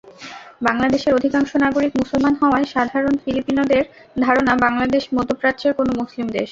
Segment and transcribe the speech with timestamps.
[0.61, 3.83] বাংলাদেশের অধিকাংশ নাগরিক মুসলমান হওয়ায় সাধারণ ফিলিপিনোদের
[4.19, 6.39] ধারণা, বাংলাদেশ মধ্যপ্রাচ্যের কোনো মুসলিম দেশ।